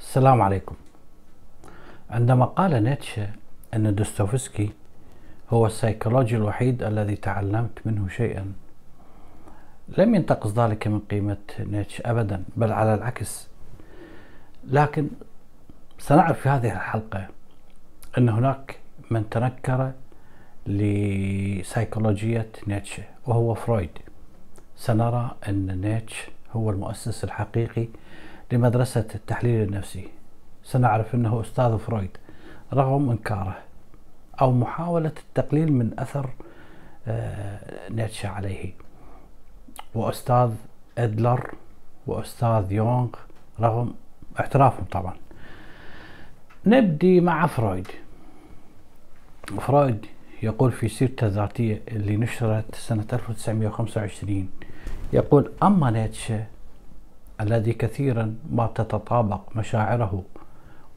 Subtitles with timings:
[0.00, 0.74] السلام عليكم.
[2.10, 3.28] عندما قال نيتشه
[3.74, 4.70] أن دوستويفسكي
[5.50, 8.52] هو السيكولوجي الوحيد الذي تعلمت منه شيئا
[9.98, 13.48] لم ينتقص ذلك من قيمة نيتشه أبدا بل على العكس.
[14.64, 15.08] لكن
[15.98, 17.26] سنعرف في هذه الحلقة
[18.18, 18.78] أن هناك
[19.10, 19.92] من تنكر
[20.66, 23.98] لسيكولوجية نيتشه وهو فرويد.
[24.76, 27.88] سنرى أن نيتشه هو المؤسس الحقيقي
[28.52, 30.08] لمدرسة التحليل النفسي.
[30.64, 32.10] سنعرف أنه أستاذ فرويد
[32.72, 33.58] رغم إنكاره
[34.40, 36.30] أو محاولة التقليل من أثر
[37.08, 38.72] آه، نيتشه عليه.
[39.94, 40.50] وأستاذ
[40.98, 41.54] إدلر
[42.06, 43.08] وأستاذ يونغ
[43.60, 43.94] رغم
[44.40, 45.14] اعترافهم طبعا.
[46.66, 47.86] نبدي مع فرويد.
[49.60, 50.06] فرويد
[50.42, 54.48] يقول في سيرته الذاتية اللي نشرت سنة 1925
[55.12, 56.44] يقول أما نيتشه
[57.40, 60.22] الذي كثيرا ما تتطابق مشاعره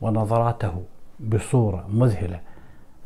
[0.01, 0.83] ونظراته
[1.19, 2.39] بصورة مذهلة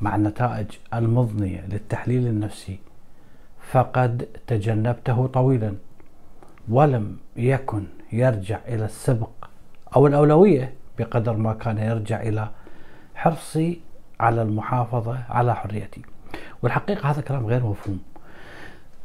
[0.01, 2.79] مع النتائج المضنية للتحليل النفسي
[3.71, 5.75] فقد تجنبته طويلا
[6.69, 9.29] ولم يكن يرجع إلى السبق
[9.95, 12.49] أو الأولوية بقدر ما كان يرجع إلى
[13.15, 13.81] حرصي
[14.19, 16.01] على المحافظة على حريتي.
[16.63, 17.99] والحقيقة هذا كلام غير مفهوم.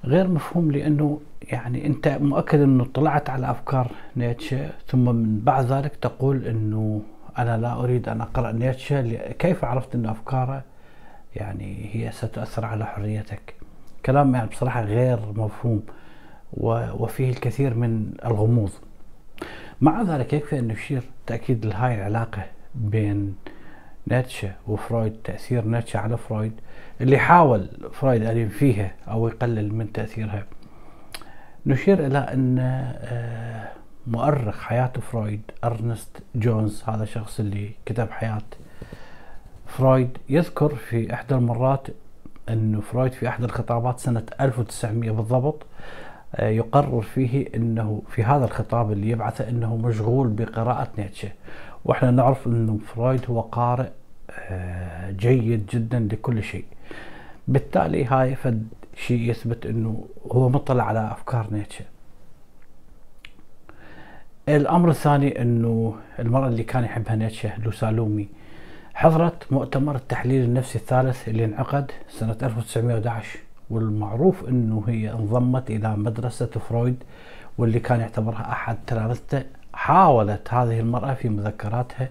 [0.04, 5.96] غير مفهوم لأنه يعني أنت مؤكد أنه طلعت على أفكار نيتشه ثم من بعد ذلك
[5.96, 7.02] تقول أنه
[7.38, 10.64] أنا لا أريد أن أقرأ نيتشه كيف عرفت أن أفكاره
[11.36, 13.54] يعني هي ستؤثر على حريتك؟
[14.06, 15.82] كلام يعني بصراحة غير مفهوم
[16.98, 18.70] وفيه الكثير من الغموض.
[19.80, 22.42] مع ذلك يكفي أن نشير تأكيد لهاي العلاقة
[22.74, 23.34] بين
[24.10, 26.52] نيتشه وفرويد تأثير نيتشه على فرويد.
[27.00, 30.44] اللي حاول فرويد أن ينفيها أو يقلل من تأثيرها.
[31.66, 33.68] نشير إلى أن آه،
[34.06, 38.42] مؤرخ حياة فرويد أرنست جونز هذا الشخص اللي كتب حياة
[39.66, 40.18] فرويد.
[40.28, 41.88] يذكر في إحدى المرات
[42.48, 45.66] أن فرويد في أحد الخطابات سنة 1900 بالضبط
[46.34, 51.28] آه، يقرر فيه أنه في هذا الخطاب اللي يبعثه أنه مشغول بقراءة نيتشه
[51.88, 53.88] وإحنا نعرف أنه فرويد هو قارئ
[54.30, 56.64] آه، جيد جدا لكل شيء.
[57.48, 61.84] بالتالي هاي فد شيء يثبت أنه هو مطلع على أفكار نيتشه.
[64.48, 68.28] الأمر الثاني إنه المرأة اللي كان يحبها نيتشه لوسالومي
[68.94, 73.38] حضرت مؤتمر التحليل النفسي الثالث اللي انعقد سنة 1911
[73.70, 77.04] والمعروف إنه هي انضمت إلى مدرسة فرويد
[77.58, 79.44] واللي كان يعتبرها أحد تلامذته.
[79.78, 82.08] حاولت هذه المرأة في مذكراتها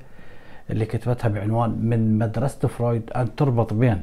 [0.70, 4.02] اللي كتبتها بعنوان من مدرسة فرويد أن تربط بين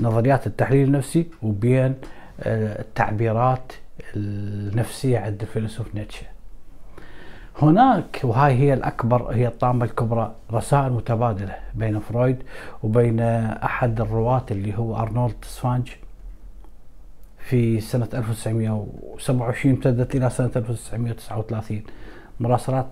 [0.00, 1.94] نظريات التحليل النفسي وبين
[2.40, 3.72] آه، التعبيرات
[4.16, 6.26] النفسية عند الفيلسوف نيتشه.
[7.62, 12.42] هناك وهاي هي الأكبر هي الطامة الكبرى رسائل متبادلة بين فرويد
[12.82, 15.88] وبين أحد الرواة اللي هو أرنولد سفايج
[17.38, 21.82] في سنة 1927 امتدت إلى سنة 1939
[22.42, 22.86] مراسلات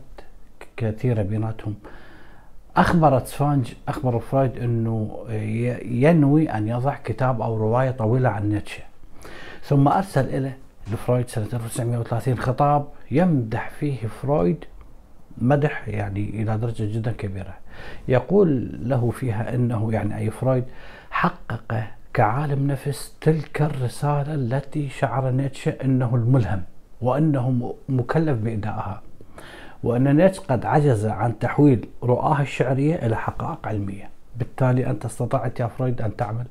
[0.76, 1.74] كثيرة بيناتهم.
[2.76, 5.24] أخبرت سفايج أخبر فرويد أنه
[5.84, 8.82] ينوي أن يضع كتاب أو رواية طويلة عن نيتشه.
[9.62, 10.58] ثم أرسل إليه
[10.92, 14.64] لفرويد سنة 1930 خطاب يمدح فيه فرويد
[15.38, 17.54] مدح يعني إلى درجة جدا كبيرة.
[18.08, 20.64] يقول له فيها أنه يعني أي فرويد
[21.10, 21.84] حقق
[22.14, 26.62] كعالم نفس تلك الرسالة التي شعر نيتشه أنه الملهم
[27.00, 29.02] وأنه مكلف بأدائها.
[29.82, 34.10] وأن نيتشه قد عجز عن تحويل رؤاه الشعرية إلى حقائق علمية.
[34.36, 36.46] بالتالي أنت استطعت يا فرويد أن تعمل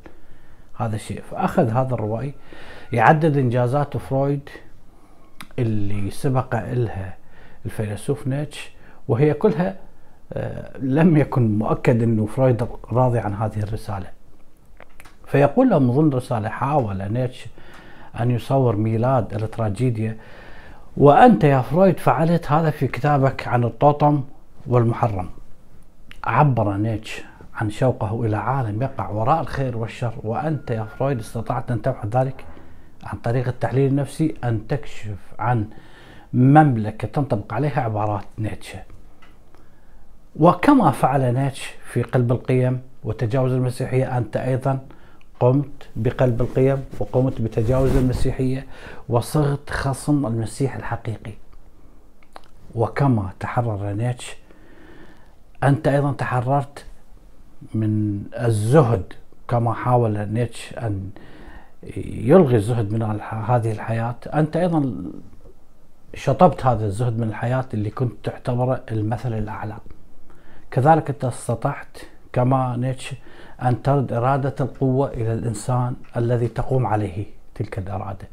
[0.78, 1.22] هذا الشيء.
[1.31, 2.34] فأخذ هذا الروائي
[2.94, 4.50] يعدد إنجازات فرويد
[5.60, 7.18] اللي سبق إلها
[7.66, 8.72] الفيلسوف نيتش
[9.08, 9.75] وهي كلها
[10.34, 14.08] آه، لم يكن مؤكد أنه فرويد راضي عن هذه الرسالة.
[15.28, 17.46] فيقول له من ضمن رسالة حاول نيتش
[18.20, 20.18] أن يصور ميلاد التراجيديا
[20.97, 24.24] وأنت يا فرويد فعلت هذا في كتابك عن الطوطم
[24.68, 25.30] والمحرم.
[26.24, 27.21] عبر نيتش
[27.56, 32.45] عن شوقه إلى عالم يقع وراء الخير والشر وأنت يا فرويد استطعت أن تبحث ذلك
[33.03, 35.65] عن طريق التحليل النفسي أن تكشف عن
[36.33, 38.80] مملكة تنطبق عليها عبارات نيتشه.
[40.36, 44.80] وكما فعل نيتش في قلب القيم وتجاوز المسيحية أنت أيضا
[45.39, 48.68] قمت بقلب القيم وقمت بتجاوز المسيحية
[49.09, 51.33] وصغت خصم المسيح الحقيقي.
[52.75, 54.36] وكما تحرر نيتش
[55.63, 56.86] أنت أيضا تحررت
[57.74, 59.13] من الزهد
[59.47, 61.09] كما حاول نيتش أن
[62.06, 64.15] يلغي الزهد من هذه الحياة.
[64.33, 64.95] أنت أيضا
[66.13, 69.77] شطبت هذا الزهد من الحياة اللي كنت تعتبره المثل الأعلى.
[70.71, 71.97] كذلك أنت استطعت
[72.34, 73.18] كما نيتشه
[73.62, 78.28] أن ترد إرادة القوة إلى الإنسان الذي تقوم عليه تلك الإرادة.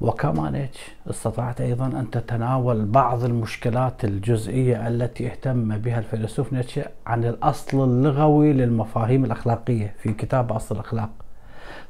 [0.00, 0.78] وكما نيتش
[1.10, 8.52] استطعت أيضا أن تتناول بعض المشكلات الجزئية التي اهتم بها الفيلسوف نيتشه عن الأصل اللغوي
[8.52, 11.10] للمفاهيم الأخلاقية في كتاب أصل الأخلاق.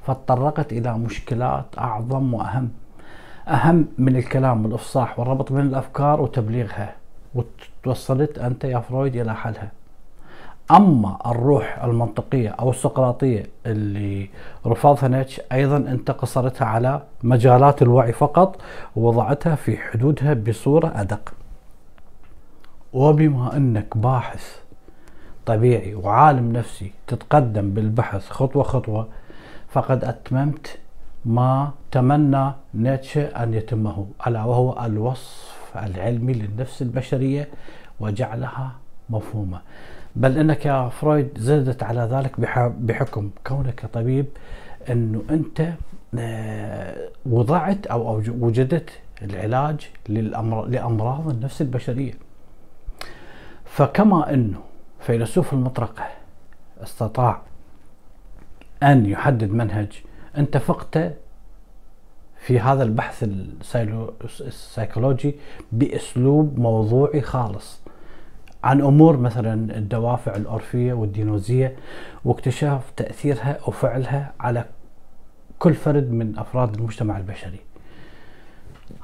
[0.07, 2.71] فتطرقت إلى مشكلات أعظم وأهم
[3.49, 6.95] أهم من الكلام والإفصاح والربط بين الأفكار وتبليغها
[7.35, 9.71] وتوصلت أنت يا فرويد إلى حلها.
[10.71, 14.31] أما الروح المنطقية أو السقراطية اللي
[14.67, 18.61] رفضها نيتش أيضا أنت قصرتها على مجالات الوعي فقط
[18.97, 21.35] ووضعتها في حدودها بصورة أدق.
[22.93, 24.57] وبما أنك باحث
[25.47, 29.09] طبيعي وعالم نفسي تتقدم بالبحث خطوة خطوة
[29.69, 30.79] فقد أتممت
[31.25, 37.49] ما تمنى نيتشه أن يتمه ألا وهو الوصف العلمي للنفس البشرية
[38.01, 38.73] وجعلها
[39.11, 39.61] مفهومة.
[40.17, 42.41] بل إنك يا فرويد زدت على ذلك
[42.81, 44.27] بحكم كونك طبيب
[44.91, 45.73] إنه أنت
[46.19, 48.91] آه، وضعت أو وجدت
[49.23, 49.91] العلاج
[50.69, 52.15] لأمراض النفس البشرية.
[53.65, 54.61] فكما إنه
[55.01, 56.05] فيلسوف المطرقه
[56.83, 57.43] استطاع
[58.83, 60.03] أن يحدد منهج
[60.37, 60.99] أنت فقت
[62.37, 63.25] في هذا البحث
[64.41, 65.35] السيكولوجي
[65.73, 67.82] بأسلوب موضوعي خالص
[68.65, 71.77] عن أمور مثلا الدوافع العرفيه والدينوزية
[72.25, 74.65] واكتشاف تأثيرها وفعلها على
[75.59, 77.61] كل فرد من أفراد المجتمع البشري.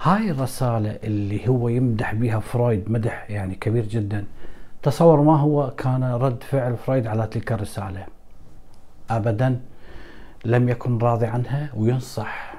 [0.02, 4.24] هاي الرسالة اللي هو يمدح بها فرويد مدح يعني كبير جدا
[4.82, 8.06] تصور ما هو كان رد فعل فرويد على تلك الرسالة.
[9.10, 9.60] ابدا
[10.44, 12.54] لم يكن راضي عنها وينصح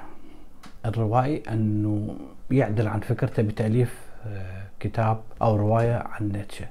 [0.86, 2.16] الروائي أنه
[2.50, 6.66] يعدل عن فكرته بتأليف آه، كتاب أو رواية عن نيتشه.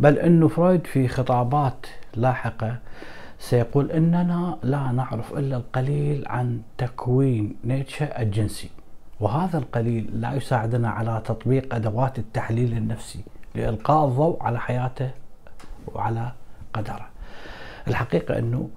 [0.00, 1.86] بل أنه فرويد في خطابات
[2.16, 2.76] لاحقة
[3.38, 8.70] سيقول أننا لا نعرف إلا القليل عن تكوين نيتشه الجنسي.
[9.20, 15.10] وهذا القليل لا يساعدنا على تطبيق أدوات التحليل النفسي لإلقاء الضوء على حياته
[15.86, 16.32] وعلى
[16.72, 17.06] قدره.
[17.88, 18.68] الحقيقة أنه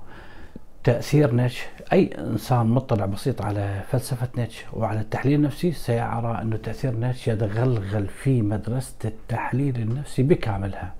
[0.83, 1.63] تأثير نيتش
[1.93, 8.07] أي إنسان مطلع بسيط على فلسفة نيتش وعلى التحليل النفسي سيرى أنه تأثير نيتش يتغلغل
[8.07, 10.93] في مدرسة التحليل النفسي بكاملها.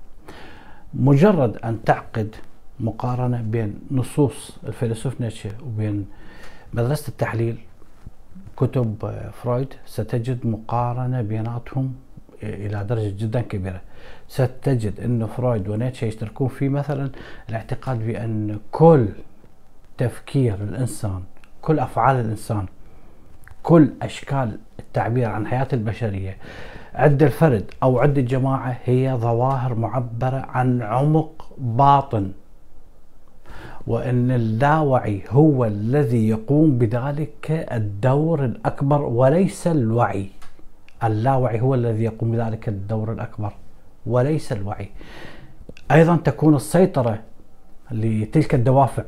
[0.94, 2.34] مجرد أن تعقد
[2.80, 6.06] مقارنة بين نصوص الفيلسوف نيتشه وبين
[6.72, 7.56] مدرسة التحليل
[8.56, 8.96] كتب
[9.42, 11.94] فرويد ستجد مقارنة بيناتهم
[12.42, 13.80] إلى درجة جدا كبيرة.
[14.28, 17.10] ستجد أن فرويد ونيتشه يشتركون في مثلا
[17.48, 19.08] الاعتقاد بأن كل
[19.98, 21.22] تفكير الإنسان
[21.62, 22.66] كل أفعال الإنسان
[23.62, 26.36] كل أشكال التعبير عن حياة البشرية
[26.94, 32.32] عند الفرد أو عند الجماعة هي ظواهر معبرة عن عمق باطن.
[33.86, 40.30] وأن اللاوعي هو الذي يقوم بذلك الدور الأكبر وليس الوعي.
[41.04, 43.52] اللاوعي هو الذي يقوم بذلك الدور الأكبر
[44.06, 44.90] وليس الوعي.
[45.90, 47.20] أيضا تكون السيطرة
[47.90, 49.02] لتلك الدوافع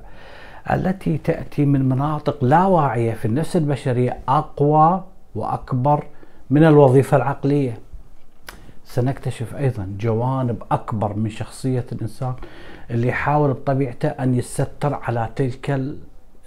[0.71, 5.05] التي تأتي من مناطق لا واعية في النفس البشرية أقوى
[5.35, 6.05] وأكبر
[6.51, 7.79] من الوظيفة العقلية.
[8.85, 12.35] سنكتشف أيضا جوانب أكبر من شخصية الإنسان
[12.91, 15.81] اللي يحاول بطبيعته أن يستر على تلك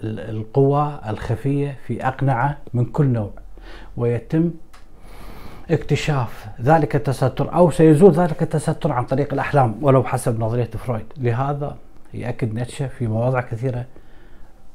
[0.04, 3.30] القوى الخفية في أقنعة من كل نوع
[3.98, 4.52] ويتم
[5.72, 11.06] اكتشاف ذلك التستر أو سيزول ذلك التستر عن طريق الأحلام ولو حسب نظرية فرويد.
[11.18, 11.76] لهذا
[12.14, 13.86] يأكد نيتشه في مواضع كثيرة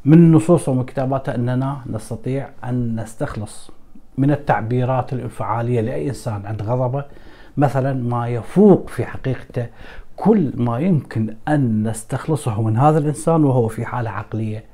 [0.05, 3.71] من نصوصه ومن كتاباته أننا نستطيع أن نستخلص
[4.19, 7.05] من التعبيرات الانفعالية لأي إنسان عند غضبه.
[7.57, 9.67] مثلا ما يفوق في حقيقته
[10.17, 14.65] كل ما يمكن أن نستخلصه من هذا الإنسان وهو في حالة عقلية.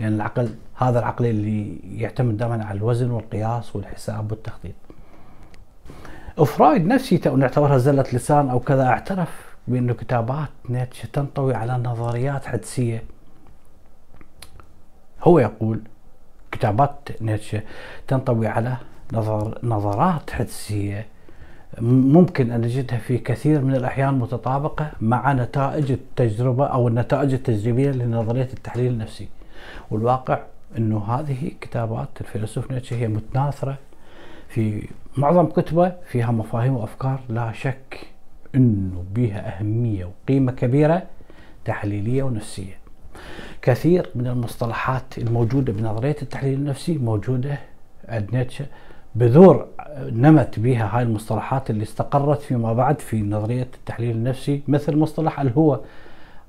[0.00, 4.74] لأن العقل هذا العقل اللي يعتمد دائما على الوزن والقياس والحساب والتخطيط.
[6.46, 13.13] فرويد نفسه نعتبرها زلة لسان أو كذا أعترف بأن كتابات نيتشه تنطوي على نظريات حدسية.
[15.24, 15.80] هو يقول
[16.52, 17.62] كتابات نيتشه
[18.08, 18.76] تنطوي على
[19.12, 21.06] نظر نظرات حدسية.
[21.80, 28.48] ممكن أن نجدها في كثير من الأحيان متطابقة مع نتائج التجربة أو النتائج التجريبية لنظرية
[28.52, 29.28] التحليل النفسي.
[29.90, 30.38] والواقع
[30.78, 33.78] أنه هذه كتابات الفيلسوف نيتشه هي متناثرة
[34.48, 38.06] في معظم كتبه فيها مفاهيم وأفكار لا شك
[38.54, 41.02] أنه بها أهمية وقيمة كبيرة
[41.64, 42.83] تحليلية ونفسية.
[43.64, 47.58] كثير من المصطلحات الموجودة بنظرية التحليل النفسي موجودة
[48.08, 48.66] عند نيتشه
[49.14, 49.66] بذور
[49.98, 55.80] نمت بها هاي المصطلحات اللي استقرت فيما بعد في نظرية التحليل النفسي مثل مصطلح الهوى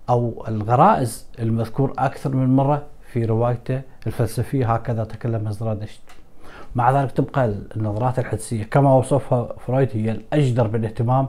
[0.10, 6.02] أو الغرائز المذكور أكثر من مرة في روايته الفلسفية هكذا تكلم زرادشت
[6.76, 11.28] مع ذلك تبقى النظرات الحدسية كما وصفها فرويد هي الأجدر بالاهتمام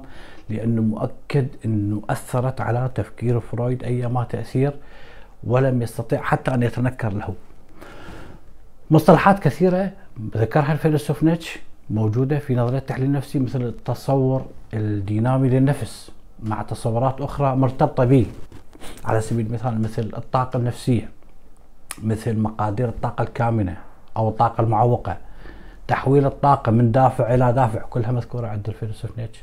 [0.49, 4.73] لأنه مؤكد أنه أثرت على تفكير فرويد أيما تأثير
[5.47, 7.35] ولم يستطيع حتى أن يتنكر له.
[8.91, 9.91] مصطلحات كثيرة
[10.37, 11.59] ذكرها الفيلسوف نيتش
[11.91, 16.11] موجودة في نظرية التحليل النفسي مثل التصور الدينامي للنفس
[16.43, 18.27] مع تصورات أخرى مرتبطة به.
[19.05, 21.11] على سبيل المثال مثل الطاقة النفسية
[22.03, 23.77] مثل مقادير الطاقة الكامنة
[24.17, 25.17] أو الطاقة المعوقة
[25.89, 29.43] تحويل الطاقة من دافع إلى دافع كلها مذكورة عند الفيلسوف نيتشه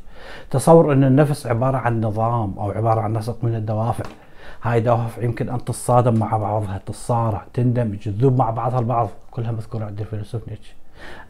[0.51, 4.03] تصور أن النفس عبارة عن نظام أو عبارة عن نسق من الدوافع.
[4.63, 9.85] هاي دوافع يمكن أن تصادم مع بعضها تصارع تندمج تذوب مع بعضها البعض كلها مذكورة
[9.85, 10.73] عند الفيلسوف نيتشه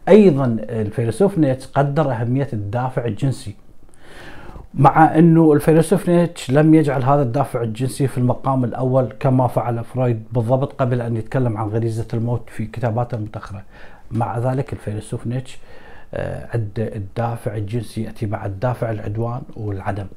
[0.10, 3.56] أيضا الفيلسوف نيتشه قدر أهمية الدافع الجنسي
[4.74, 10.24] مع إنه الفيلسوف نيتش لم يجعل هذا الدافع الجنسي في المقام الأول كما فعل فرويد
[10.32, 13.64] بالضبط قبل أن يتكلم عن غريزة الموت في كتاباته المتأخرة.
[14.12, 15.58] مع ذلك الفيلسوف نيتش
[16.14, 20.08] آه، عد الدافع الجنسي يأتي بعد دافع العدوان والعدم.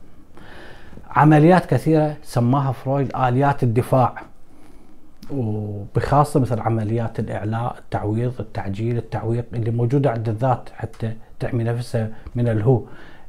[1.11, 4.23] عمليات كثيرة سماها فرويد آليات الدفاع.
[5.31, 12.49] وبخاصة مثل عمليات الإعلاء، التعويض، التعجيل، التعويق اللي موجوده عند الذات حتى تحمي نفسها من
[12.49, 12.83] الهو.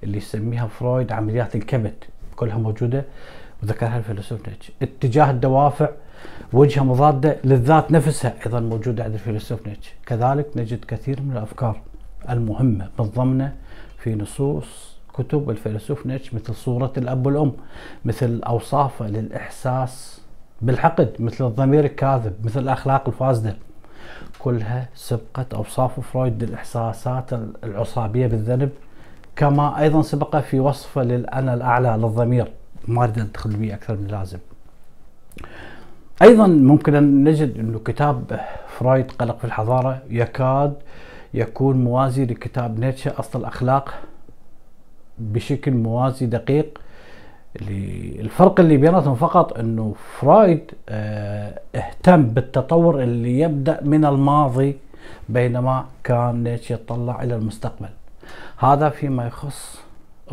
[0.03, 2.03] اللي يسميها فرويد عمليات الكبت
[2.35, 3.05] كلها موجودة.
[3.63, 5.89] وذكرها الفيلسوف نيتشه اتجاه الدوافع
[6.53, 11.81] وجهة مضادة للذات نفسها أيضا موجودة عند الفيلسوف نيتشه كذلك نجد كثير من الأفكار
[12.29, 13.55] المهمة بالضمنة
[13.97, 17.51] في نصوص كتب الفيلسوف نيتشه مثل صورة الأب والأم
[18.05, 20.21] مثل أوصافه للإحساس
[20.61, 23.55] بالحقد مثل الضمير الكاذب مثل الأخلاق الفاسدة.
[24.39, 27.29] كلها سبقت أوصاف فرويد للإحساسات
[27.63, 28.69] العصابية بالذنب
[29.35, 32.51] كما أيضا سبق في وصفه للأنا الأعلى للضمير.
[32.87, 34.39] ما أريد ادخل به أكثر من اللازم.
[36.21, 40.73] أيضا ممكن أن نجد إنه كتاب فرويد قلق في الحضارة يكاد
[41.33, 43.93] يكون موازي لكتاب نيتشه أصل الأخلاق.
[45.19, 46.77] بشكل موازي دقيق
[48.19, 54.77] الفرق اللي بيناتهم فقط إنه فرويد آه اهتم بالتطور اللي يبدأ من الماضي
[55.29, 57.89] بينما كان نيتشه يطلع إلى المستقبل.
[58.57, 59.79] هذا فيما يخص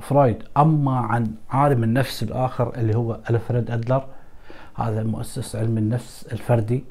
[0.00, 0.36] فرويد.
[0.56, 4.04] أما عن عالم النفس الآخر اللي هو ألفريد أدلر
[4.74, 6.84] هذا مؤسس علم النفس الفردي.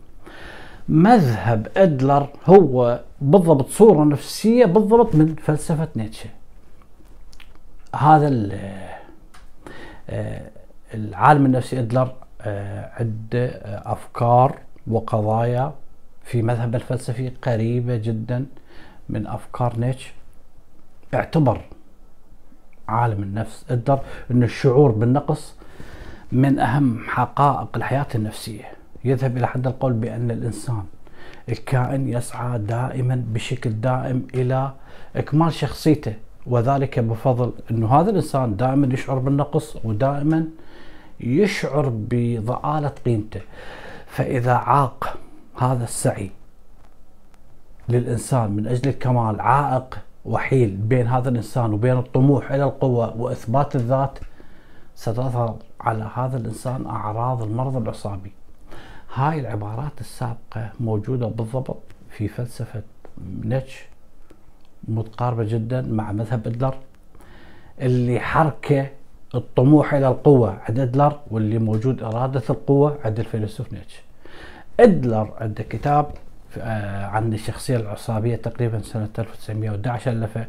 [0.89, 6.29] مذهب أدلر هو بالضبط صورة نفسية بالضبط من فلسفة نيتشه.
[7.95, 8.49] هذا
[10.09, 10.49] آه،
[10.93, 13.45] العالم النفسي إدلر آه، عنده
[13.85, 15.73] أفكار وقضايا
[16.23, 18.45] في مذهب الفلسفي قريبة جدا
[19.09, 20.11] من أفكار نيتشه
[21.13, 21.61] اعتبر
[22.87, 23.99] عالم النفس ادر
[24.31, 25.55] إن الشعور بالنقص
[26.31, 28.65] من أهم حقائق الحياة النفسية.
[29.05, 30.83] يذهب إلى حد القول بأن الإنسان
[31.49, 34.71] الكائن يسعى دائما بشكل دائم إلى
[35.15, 36.13] إكمال شخصيته
[36.45, 40.47] وذلك بفضل إنه هذا الإنسان دائما يشعر بالنقص ودائما
[41.19, 43.41] يشعر بضآلة قيمته
[44.07, 45.17] فإذا عاق
[45.57, 46.31] هذا السعي
[47.89, 54.19] للإنسان من أجل الكمال عائق وحيل بين هذا الإنسان وبين الطموح إلى القوة وإثبات الذات
[54.95, 58.31] ستظهر على هذا الإنسان أعراض المرض العصابي.
[59.13, 62.83] هاي العبارات السابقة موجودة بالضبط في فلسفة
[63.43, 63.85] نيتش
[64.87, 66.75] متقاربة جدا مع مذهب إدلر
[67.81, 68.87] اللي حركة
[69.35, 74.01] الطموح إلى القوة عند إدلر واللي موجود إرادة القوة عند الفيلسوف نيتش.
[74.79, 76.07] إدلر عنده كتاب
[76.57, 80.45] آه، عن الشخصية العصابية تقريبا سنة 1911 ألفه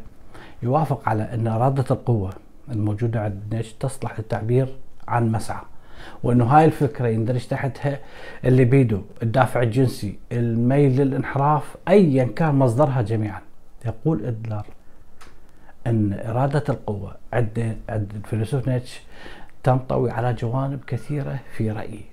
[0.63, 2.31] يوافق على أن إرادة القوة
[2.71, 4.69] الموجودة عند نيتش تصلح للتعبير
[5.09, 5.63] عن مسعى
[6.23, 7.99] وأنه هاي الفكرة يندرج تحتها
[8.45, 13.41] الليبيدو الدافع الجنسي الميل للانحراف أيا كان مصدرها جميعا
[13.87, 14.67] يقول إدلر
[15.87, 19.01] أن إرادة القوة عند عند الفيلسوف نيتش
[19.63, 22.05] تنطوي على جوانب كثيرة في رأيي.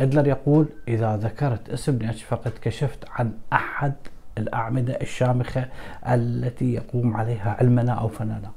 [0.00, 3.94] ادلر يقول إذا ذكرت اسم نيتش فقد كشفت عن أحد
[4.38, 5.68] الأعمدة الشامخة
[6.06, 8.50] التي يقوم عليها علمنا أو فننا.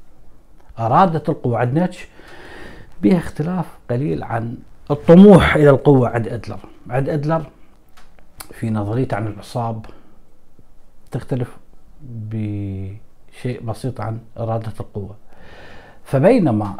[0.79, 2.07] أرادت القوة عند نيتش
[3.01, 4.57] بها اختلاف قليل عن
[4.91, 6.59] الطموح إلى القوة عند أدلر
[6.89, 7.45] عند أدلر
[8.51, 9.85] في نظريته عن العصاب
[11.11, 11.57] تختلف
[12.01, 15.15] بشيء بسيط عن إرادة القوة.
[16.03, 16.77] فبينما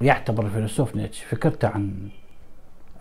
[0.00, 2.08] يعتبر الفيلسوف نيتش فكرته عن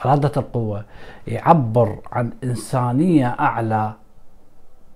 [0.05, 0.85] إرادة القوة
[1.27, 3.93] يعبر عن إنسانية أعلى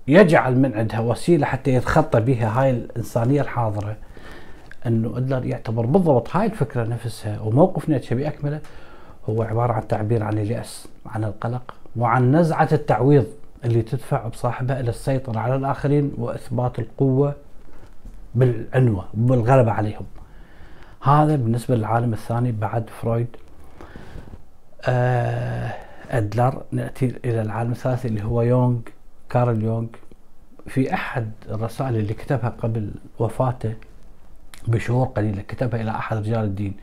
[0.07, 3.95] يجعل من عندها وسيلة حتى يتخطى بها هاي الإنسانية الحاضرة
[4.87, 7.39] إنه إدلر يعتبر بالضبط هاي الفكرة نفسها.
[7.41, 8.59] وموقف نيتشه بأكمله
[9.29, 13.25] هو عبارة عن تعبير عن اليأس عن القلق وعن نزعة التعويض.
[13.67, 17.35] اللي تدفع بصاحبها إلى السيطرة على الآخرين وإثبات القوة
[18.35, 20.05] بالعنوة بالغلبه عليهم.
[21.03, 23.27] هذا بالنسبة للعالم الثاني بعد فرويد.
[24.85, 25.73] آه
[26.09, 28.79] أدلر نأتي إلى العالم الثالث اللي هو يونغ
[29.29, 29.87] كارل يونغ.
[30.67, 33.73] في أحد الرسائل اللي كتبها قبل وفاته
[34.67, 36.73] بشهور قليلة كتبها إلى أحد رجال الدين.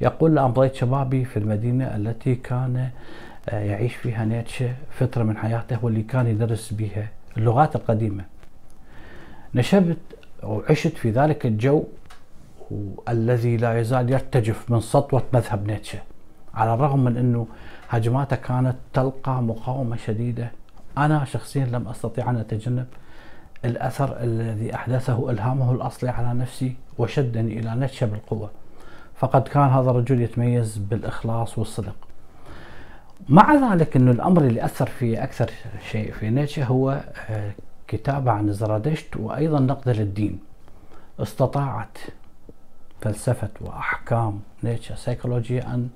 [0.00, 2.90] يقول أمضيت شبابي في المدينة التي كان
[3.48, 8.24] يعيش فيها نيتشه فتره من حياته واللي كان يدرس بها اللغات القديمة.
[9.54, 9.98] نشبت
[10.42, 11.84] وعشت في ذلك الجو
[13.08, 15.98] الذي لا يزال يرتجف من سطوة مذهب نيتشه
[16.54, 17.46] على الرغم من إنه
[17.88, 20.50] هجماته كانت تلقى مقاومة شديدة.
[20.98, 22.86] أنا شخصيا لم أستطيع أن أتجنب
[23.64, 28.50] الأثر الذي أحدثه إلهامه الأصلي على نفسي وشدني إلى نتشه بالقوة.
[29.16, 32.05] فقد كان هذا الرجل يتميز بالإخلاص والصدق.
[33.28, 35.50] مع ذلك إنه الأمر اللي أثر في أكثر
[35.90, 37.52] شيء في نيتشه هو آه،
[37.88, 40.38] كتابه عن زرادشت وأيضا نقد للدين.
[41.20, 41.98] استطاعت
[43.00, 45.88] فلسفة وأحكام نيتشه سيكولوجيا أن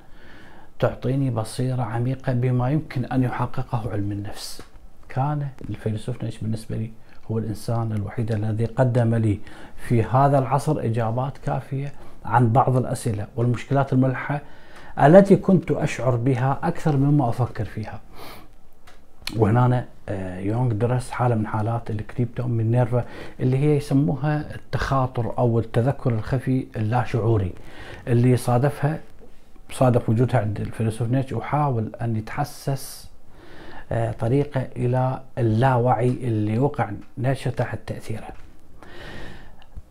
[0.78, 4.62] تعطيني بصيرة عميقة بما يمكن أن يحققه علم النفس.
[5.08, 6.90] كان الفيلسوف نيتشه بالنسبة لي
[7.30, 9.40] هو الإنسان الوحيد الذي قدم لي
[9.88, 11.92] في هذا العصر إجابات كافية
[12.24, 14.40] عن بعض الأسئلة والمشكلات الملحة
[15.00, 18.00] التي كنت أشعر بها أكثر مما أفكر فيها.
[19.36, 21.90] وهنا آه، يونغ درس حالة من حالات
[22.38, 23.04] من نيرفا
[23.40, 27.52] اللي هي يسموها التخاطر أو التذكر الخفي اللاشعوري
[28.08, 29.00] اللي صادفها
[29.72, 33.10] صادف وجودها عند الفيلسوف نيتش وحاول أن يتحسس
[33.92, 38.28] آه، طريقة إلى اللاوعي اللي وقع نيتشه تحت تأثيره.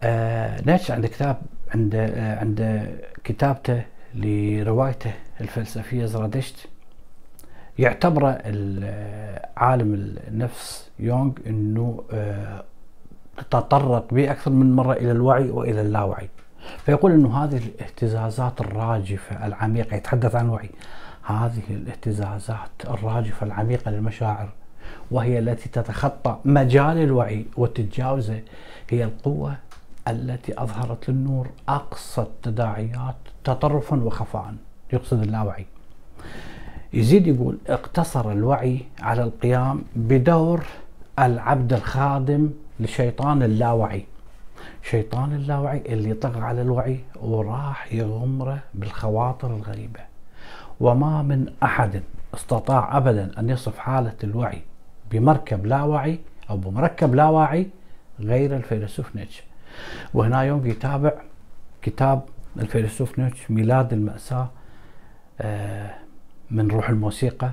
[0.03, 1.41] آه، نيتشه عند كتاب
[1.73, 1.95] عند
[2.41, 2.89] عند
[3.23, 3.83] كتابته
[4.15, 6.67] لروايته الفلسفية زرادشت.
[7.79, 8.25] يعتبر
[9.57, 9.93] عالم
[10.27, 12.03] النفس يونغ إنه
[13.51, 16.29] تطرق به أكثر من مرة إلى الوعي وإلى اللاوعي.
[16.85, 20.69] فيقول إنه هذه الاهتزازات الراجفة العميقة يتحدث عن الوعي.
[21.23, 24.49] هذه الاهتزازات الراجفة العميقة للمشاعر
[25.11, 28.41] وهي التي تتخطى مجال الوعي وتتجاوزه
[28.89, 29.55] هي القوة
[30.07, 33.15] التي أظهرت للنور أقصى التداعيات
[33.53, 34.55] تطرفا وخفاء.
[34.93, 35.65] يقصد اللاوعي.
[36.93, 40.65] يزيد يقول اقتصر الوعي على القيام بدور
[41.19, 44.05] العبد الخادم لشيطان اللاوعي.
[44.83, 49.99] شيطان اللاوعي اللي طغى على الوعي وراح يغمره بالخواطر الغريبة.
[50.79, 52.01] وما من أحد
[52.33, 54.61] استطاع أبدا أن يصف حالة الوعي
[55.11, 57.67] بمركب لا وعي أو بمركب لا واعي
[58.19, 59.43] غير الفيلسوف نيتشه.
[60.13, 61.11] وهنا يونغ يتابع
[61.81, 62.21] كتاب
[62.57, 64.49] الفيلسوف نيتشه ميلاد المأساة
[65.41, 65.95] آه،
[66.51, 67.51] من روح الموسيقى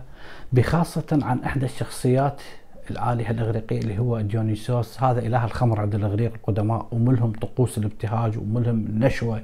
[0.53, 2.43] بخاصة عن إحدى الشخصيات
[2.91, 8.77] الآلهة الإغريقية اللي هو ديونيسوس هذا إله الخمر عند الإغريق القدماء وملهم طقوس الابتهاج وملهم
[8.77, 9.43] النشوة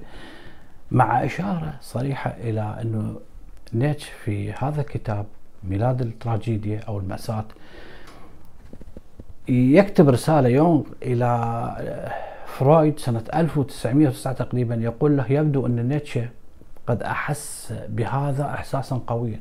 [0.91, 3.17] مع إشارة صريحة إلى أنه
[3.75, 5.27] نيتش في هذا الكتاب
[5.65, 7.45] ميلاد التراجيديا أو المأساة
[9.49, 16.29] يكتب رسالة يونغ إلى فرويد سنة 1909 تقريبا يقول له يبدو أن نيتشه
[16.87, 19.41] قد أحس بهذا إحساسا قويا.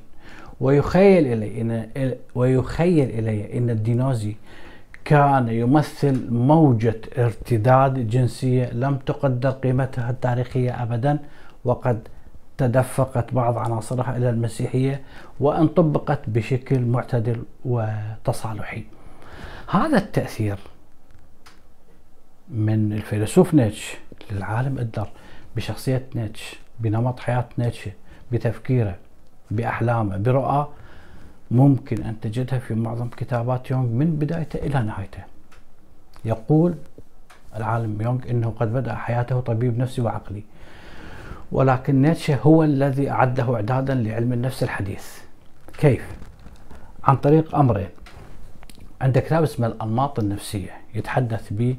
[0.62, 4.36] ويخيل إلي إن ويخيل إلي أن الدينوزي
[5.06, 11.20] كان يمثل موجة ارتداد جنسية لم تقدر قيمتها التاريخية أبدا
[11.66, 12.08] وقد
[12.58, 15.02] تدفقت بعض عناصرها إلى المسيحية
[15.40, 18.84] وأن طبقت بشكل معتدل وتصالحي.
[19.70, 20.58] هذا التأثير
[22.52, 23.98] من الفيلسوف نيتش
[24.32, 25.08] للعالم إدلر
[25.56, 27.90] بشخصية نيتش بنمط حياة نيتش
[28.32, 28.96] بتفكيره
[29.52, 30.68] بأحلامه برؤى
[31.52, 35.24] ممكن أن تجدها في معظم كتابات يونغ من بدايته إلى نهايته.
[36.26, 36.76] يقول
[37.56, 40.44] العالم يونغ أنه قد بدأ حياته طبيب نفسي وعقلي
[41.52, 45.18] ولكن نيتشه هو الذي أعده إعدادا لعلم النفس الحديث.
[45.78, 46.06] كيف؟
[47.04, 47.90] عن طريق أمرين.
[49.02, 50.81] عند كتاب اسمه الأنماط النفسية.
[50.96, 51.76] يتحدث به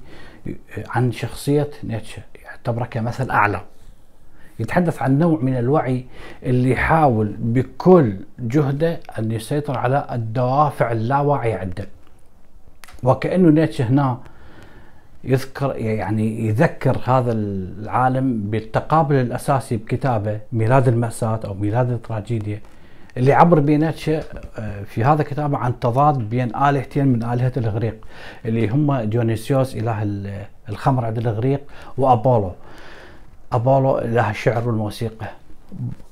[0.89, 2.23] عن شخصية نيتشه.
[2.45, 3.61] يعتبره كمثل أعلى.
[4.59, 6.05] يتحدث عن نوع من الوعي
[6.43, 11.87] اللي يحاول بكل جهده أن يسيطر على الدوافع اللاواعية عنده.
[13.03, 14.19] وكأنه نيتشه هنا
[15.25, 22.61] يذكر يعني يذكر هذا العالم بالتقابل الأساسي بكتابه ميلاد المأساة أو ميلاد التراجيديا.
[23.17, 24.23] اللي يعبر بيناتشا
[24.59, 28.05] آه، في هذا كتابه عن تضاد بين آلهتين من آلهة الإغريق
[28.45, 30.03] اللي هم ديونيسيوس إله
[30.69, 31.61] الخمر عند الإغريق
[31.99, 32.53] وأبولو.
[33.53, 35.27] أبولو إله الشعر والموسيقى.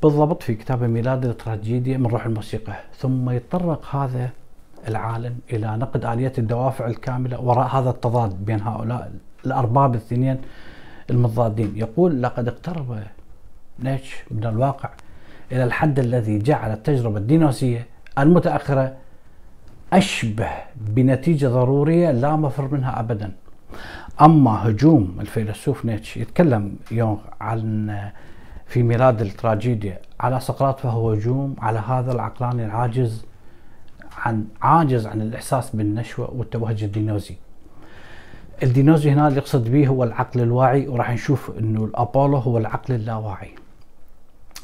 [0.02, 2.72] بالضبط في كتاب ميلاد التراجيديا من روح الموسيقى.
[2.98, 4.30] ثم يتطرق هذا
[4.88, 9.12] العالم إلى نقد آلية الدوافع الكاملة وراء هذا التضاد بين هؤلاء
[9.46, 10.38] الأرباب الاثنين
[11.10, 11.72] المتضادين.
[11.76, 12.98] يقول لقد اقترب
[13.78, 14.90] نيتش من الواقع
[15.52, 17.86] إلى الحد الذي جعل التجربة الدينوسية
[18.18, 18.96] المتأخرة
[19.92, 23.32] أشبه بنتيجة ضرورية لا مفر منها أبدا.
[24.20, 27.96] أما هجوم الفيلسوف نيتش يتكلم يونغ عن
[28.66, 33.26] في ميلاد التراجيديا على سقراط فهو هجوم على هذا العقلاني العاجز
[34.18, 37.34] عن عاجز عن الإحساس بالنشوة والتوهج الدينوزي
[38.62, 43.50] الدينوزي هنا اللي يقصد به هو العقل الواعي وراح نشوف إنه الأبولو هو العقل اللاواعي.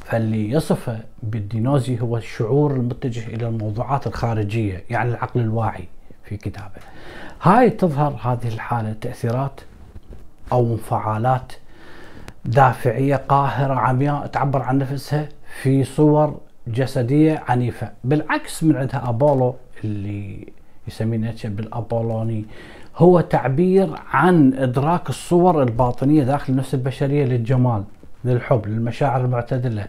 [0.09, 5.83] فاللي يصفه بالدينوزي هو الشعور المتجه إلى الموضوعات الخارجية يعني العقل الواعي
[6.23, 6.81] في كتابه.
[7.41, 9.61] هاي تظهر هذه الحالة تأثيرات
[10.51, 11.53] أو انفعالات
[12.45, 15.29] دافعية قاهرة عمياء تعبر عن نفسها
[15.61, 17.91] في صور جسدية عنيفة.
[18.03, 20.47] بالعكس من عندها أبولو اللي
[20.87, 22.45] يسميه نيتشه بالأبولوني
[22.95, 27.83] هو تعبير عن إدراك الصور الباطنية داخل النفس البشرية للجمال.
[28.25, 29.87] للحب للمشاعر المعتدلة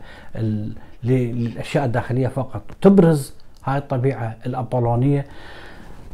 [1.05, 2.63] للأشياء الداخلية فقط.
[2.81, 5.27] تبرز هاي الطبيعة الابولونيه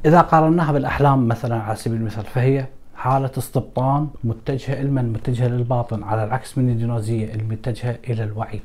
[0.06, 6.24] إذا قارناها بالأحلام مثلا على سبيل المثال فهي حالة استبطان متجهة علما متجهة للباطن على
[6.24, 8.60] العكس من الدينوزية المتجهة إلى الوعي.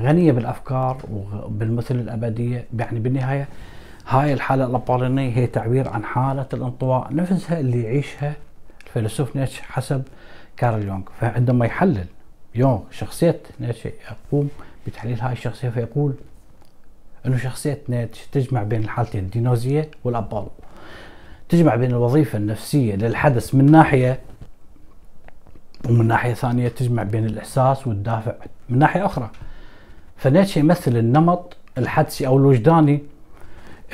[0.00, 2.64] غنية بالأفكار وبالمثل الأبدية.
[2.78, 3.48] يعني بالنهاية
[4.08, 8.32] هاي الحالة الأبولونية هي تعبير عن حالة الانطواء نفسها اللي يعيشها
[8.86, 10.02] الفيلسوف نيتشه حسب
[10.56, 11.02] كارل يونغ.
[11.20, 12.06] فعندما يحلل
[12.54, 14.48] يونغ شخصية نيتشه يقوم
[14.86, 16.14] بتحليل هاي الشخصية فيقول
[17.26, 20.50] إنه شخصية نيتشه تجمع بين الحالتين الدينوزية والأبولو
[21.48, 24.20] تجمع بين الوظيفة النفسية للحدث من ناحية
[25.88, 28.32] ومن ناحية ثانية تجمع بين الإحساس والدافع
[28.68, 29.30] من ناحية أخرى.
[30.16, 33.02] فنيتشه يمثل النمط الحدسي أو الوجداني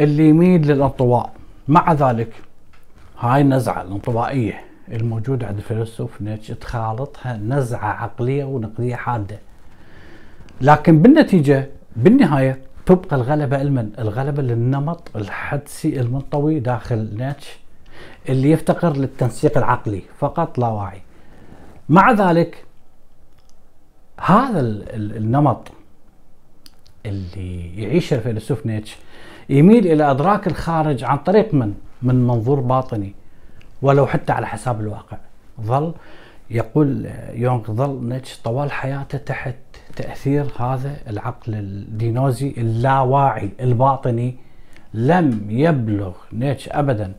[0.01, 1.33] اللي يميل للانطواء.
[1.69, 2.33] مع ذلك
[3.19, 4.61] هاي النزعة الانطوائية
[4.93, 9.39] الموجودة عند الفيلسوف نيتشه تخالطها نزعة عقلية ونقدية حادة.
[10.61, 17.57] لكن بالنتيجة بالنهاية تبقى الغلبة المن الغلبة للنمط الحدسي المنطوي داخل نيتش
[18.29, 21.03] اللي يفتقر للتنسيق العقلي فقط لا واعي
[21.89, 22.65] مع ذلك
[24.21, 24.61] هذا
[24.95, 25.69] النمط
[27.07, 28.97] اللي يعيشه الفيلسوف نيتش
[29.49, 33.15] يميل إلى أدراك الخارج عن طريق من؟ من منظور باطني.
[33.83, 35.17] ولو حتى على حساب الواقع.
[35.61, 35.95] ظل
[36.51, 39.55] يقول يونغ ظل نيتش طوال حياته تحت
[39.97, 44.37] تأثير هذا العقل الدينوزي اللاواعي الباطني.
[44.95, 47.13] لم يبلغ نيتش ابدا.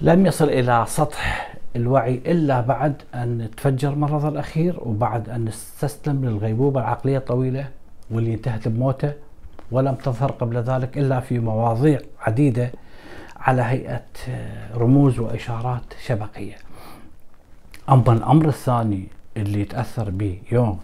[0.00, 6.80] لم يصل إلى سطح الوعي إلا بعد أن تفجر مرضه الأخير وبعد أن استسلم للغيبوبة
[6.80, 7.68] العقلية الطويلة
[8.10, 9.12] واللي انتهت بموته.
[9.72, 12.70] ولم تظهر قبل ذلك إلا في مواضيع عديدة
[13.40, 14.02] على هيئة
[14.74, 16.56] رموز وإشارات شبكية.
[17.90, 20.80] أما الأمر الثاني اللي يتأثر به يوم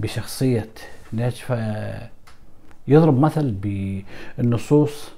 [0.00, 0.68] بشخصية
[1.12, 1.44] نيتش
[2.88, 5.10] يضرب مثل بالنصوص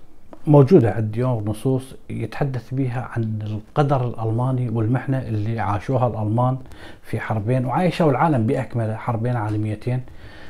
[0.47, 6.59] موجودة عند يوم نصوص يتحدث بها عن القدر الألماني والمحنة اللي عاشوها الألمان
[7.03, 10.01] في حربين وعايشوا العالم بأكمله حربين عالميتين.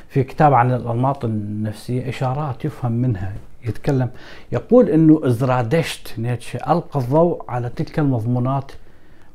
[0.09, 3.33] في كتاب عن الأنماط النفسية إشارات يفهم منها
[3.65, 4.09] يتكلم.
[4.51, 8.71] يقول أنه زرادشت نيتشه ألقى الضوء على تلك المضمونات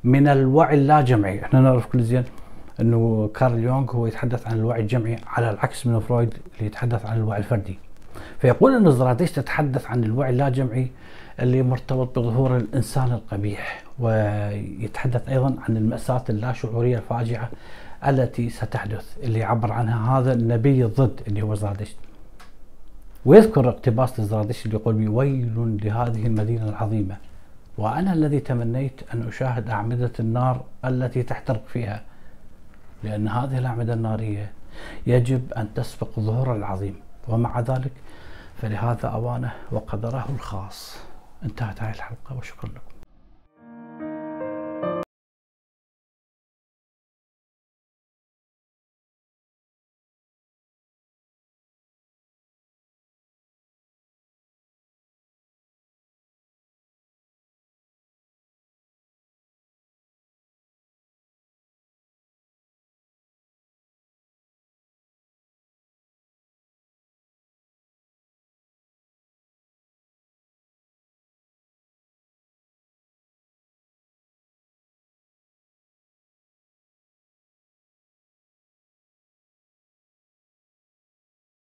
[0.04, 1.42] من الوعي اللاجمعي.
[1.42, 2.24] إحنا نعرف كل زين
[2.80, 7.16] أنه كارل يونغ هو يتحدث عن الوعي الجمعي على العكس من فرويد اللي يتحدث عن
[7.16, 7.78] الوعي الفردي.
[8.38, 10.90] فيقول أن زرادشت تتحدث عن الوعي اللاجمعي
[11.40, 17.50] اللي مرتبط بظهور الإنسان القبيح ويتحدث أيضا عن المأساة اللاشعورية الفاجعة
[18.08, 21.96] التي ستحدث اللي عبر عنها هذا النبي الضد اللي هو زرادشت
[23.28, 27.16] ويذكر اقتباس لزرادشت اللي يقول بي ويل لهذه المدينة العظيمة
[27.78, 32.02] وأنا الذي تمنيت أن أشاهد أعمدة النار التي تحترق فيها
[33.02, 34.52] لأن هذه الأعمدة النارية
[35.06, 36.94] يجب أن تسبق ظهور العظيم
[37.28, 37.92] ومع ذلك
[38.62, 40.96] فلهذا أوانه وقدره الخاص.
[41.42, 42.97] انتهت هذه الحلقة وشكرا لكم.